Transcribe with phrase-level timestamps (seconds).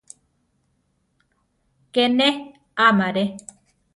[1.93, 2.29] Ke ne
[2.87, 3.25] amaré.